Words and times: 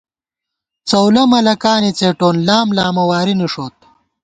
څَؤلَہ 0.89 1.23
ملَکانے 1.31 1.91
څېٹون، 1.99 2.35
لام 2.47 2.67
لامہ 2.77 3.03
واری 3.09 3.33
نِݭوت 3.39 3.75